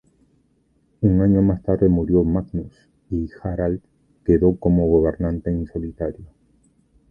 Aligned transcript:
Un 1.01 1.21
año 1.21 1.43
más 1.43 1.61
tarde 1.61 1.87
murió 1.87 2.23
Magnus 2.23 2.89
y 3.11 3.29
Harald 3.43 3.83
quedó 4.25 4.55
como 4.55 4.87
gobernante 4.87 5.51
en 5.51 5.67
solitario. 5.67 6.25